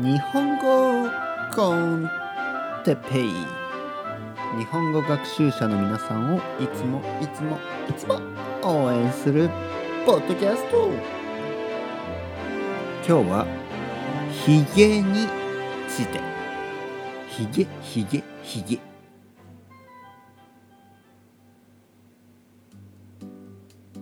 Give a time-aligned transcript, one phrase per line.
[0.00, 1.10] 日本語
[1.52, 2.08] コン
[2.84, 3.30] テペイ。
[4.56, 7.58] 日本語学習者の皆さんをいつもいつも
[7.90, 8.20] いつも
[8.62, 9.50] 応援する
[10.06, 10.88] ポッドキャスト。
[13.04, 13.46] 今日は
[14.30, 15.26] ヒゲに
[15.88, 16.20] ついて。
[17.28, 18.78] ヒゲヒゲヒゲ。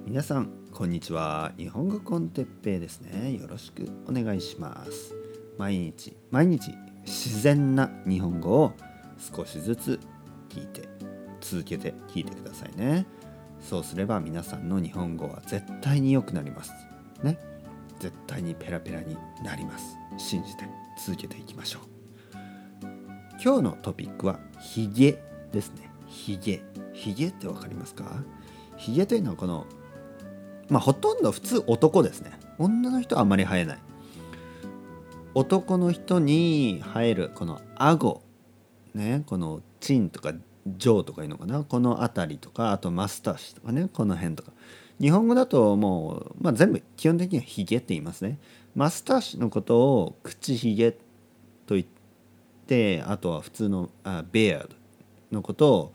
[0.04, 1.52] 皆さんこんにちは。
[1.56, 3.32] 日本語コンテッペイですね。
[3.32, 5.25] よろしくお願いします
[5.58, 6.74] 毎日毎日
[7.04, 8.72] 自然な日本語を
[9.34, 10.00] 少しずつ
[10.48, 10.88] 聞いて
[11.40, 13.06] 続けて聞いてくださいね。
[13.60, 16.72] そうすれば皆さんの日本語は絶対に良くなります。
[17.22, 17.38] ね。
[17.98, 19.96] 絶対にペラペラになります。
[20.18, 20.64] 信じて
[21.04, 21.82] 続けていきましょう。
[23.42, 25.90] 今日のトピックはヒゲですね。
[26.06, 26.62] ヒゲ。
[26.92, 28.04] ヒゲってわかりますか？
[28.76, 29.66] ヒゲというのはこの
[30.68, 32.38] まあほとんど普通男ですね。
[32.58, 33.78] 女の人はあんまり生えない。
[35.36, 38.22] 男の人に生えるこの顎
[38.94, 40.32] ねこのチンとか
[40.66, 44.52] ジョーとかいうのかなこの辺りとかあとマスターシとかねこの辺とか。
[44.98, 48.38] 日本語だともう、まあ、全部基本的にはヒゲって言いますね。
[48.74, 51.86] マスターシのことを口ひげと言っ
[52.66, 54.68] てあとは普通のあベアード
[55.32, 55.94] のことを、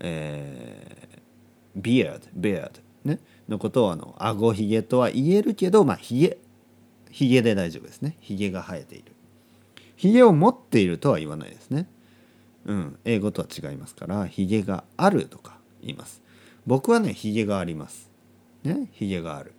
[0.00, 2.70] えー、ビアードベアー
[3.04, 6.36] ドねのことをあの顎ひげとは言えるけどまあひげ
[7.14, 8.16] ひげで大丈夫ですね。
[8.20, 9.12] ひげが生えている。
[9.94, 11.86] ひげを持っているとは言わないですね。
[12.66, 12.98] うん。
[13.04, 16.20] 英語とは違いますからひげがあるとか言います。
[16.66, 18.10] 僕はねひげがあります。
[18.64, 18.88] ね？
[18.90, 19.52] ひげがある。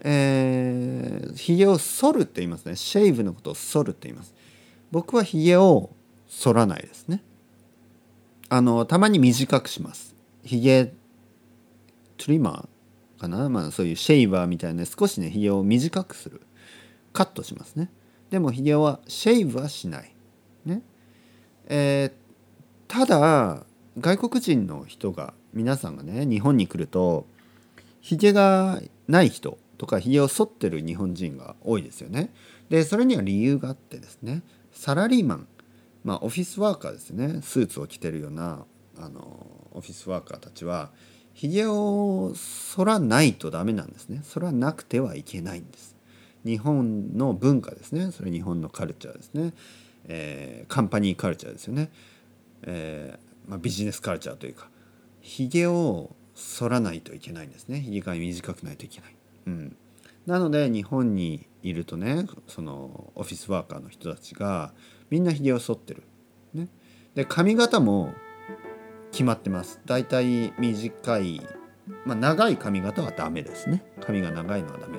[0.00, 2.74] えー、げを剃るって言いますね。
[2.74, 4.34] シェイブのことを剃るって言います。
[4.90, 5.90] 僕はひげを
[6.26, 7.22] 剃らないですね。
[8.48, 10.16] あのたまに短くします。
[10.42, 10.92] ひげ
[12.16, 13.48] トリマーかな？
[13.48, 16.40] まあそういうシェイバーみたいな少しねひげを短くする。
[17.18, 17.90] カットしますね
[18.30, 20.14] でもひげはシェイブはしない
[20.64, 20.82] ね
[21.66, 22.12] えー、
[22.86, 23.64] ただ
[23.98, 27.26] 外国人の人が皆さんがね日本に来ると
[28.00, 32.32] ひげがない人とかひげを剃ってる日本人が多いですよね。
[32.68, 35.48] でそれには理由があってですねサラリーマン
[36.04, 38.64] まあオフィスワーカーですねスーツを着てるような
[38.96, 39.20] あの
[39.72, 40.90] オフィスワーカーたちは
[41.34, 44.20] ひげを剃らないとダメなんですね。
[44.22, 45.97] それはなくてはいけないんです。
[46.44, 48.10] 日本の文化ですね。
[48.12, 49.52] それ日本のカルチャーですね、
[50.06, 51.90] えー、カンパニーカルチャーですよね、
[52.62, 54.68] えーまあ、ビジネスカルチャーというか
[55.20, 57.80] ひげを剃らないといけないんですね。
[57.80, 59.14] ひげが短くないといけない、
[59.46, 59.76] うん、
[60.26, 64.72] なので日本にいるとねそのオフィスワーカーの人たちが
[65.10, 66.04] みんなひげを剃ってる、
[66.54, 66.68] ね、
[67.14, 68.12] で髪型も
[69.10, 69.80] 決まってます。
[69.86, 71.40] だいたい短い、
[72.04, 73.82] まあ、長い髪型はダメですね。
[74.00, 74.98] 髪が長いのはダメ。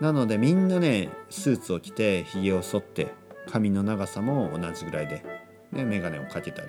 [0.00, 3.14] なのでみんなねスーツを着てひげを剃って
[3.48, 5.24] 髪の長さも同じぐらいで、
[5.72, 6.68] ね、眼鏡をかけたり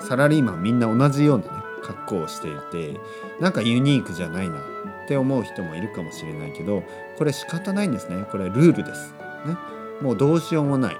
[0.00, 1.50] サラリーマンみんな同じようなね
[1.82, 2.98] 格好をしていて
[3.40, 4.58] なんかユニークじゃないな
[5.04, 6.82] って思う人もいるかもしれないけど
[7.18, 9.12] これ仕方ないんですねこれルールです。
[9.46, 9.56] ね、
[10.00, 10.96] もうどうしようもない。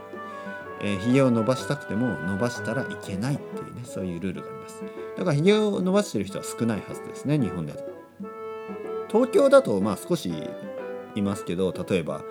[0.81, 4.83] えー、髭を伸ばしたくても伸ばしたらいけないっていうねそういうルールがあります。
[5.17, 7.73] だから髭を伸ばしてる人は少ないはずですね日本で
[9.09, 10.31] 東京だとまあ少し
[11.15, 12.23] いますけど例えば、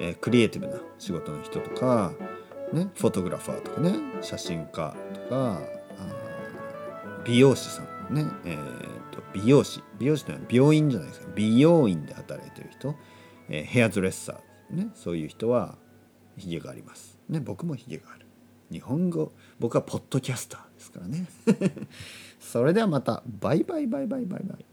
[0.00, 2.12] えー、クリエイティブな仕事の人とか、
[2.72, 5.60] ね、フォトグラファーとかね写真家とか
[7.24, 11.28] 美容師さんね、えーと、美容師美容師というのは病院じゃないですか。
[11.34, 12.96] 美容院で働いてる人、
[13.48, 15.78] えー、ヘアドレッサー、ね、そういう人は
[16.36, 18.26] ヒゲがあります、ね、僕もヒゲがある。
[18.70, 21.26] 日本語僕はポッドキャスターですからね。
[22.38, 23.22] それではまた。
[23.26, 24.64] バイバイバイバイバイバイ。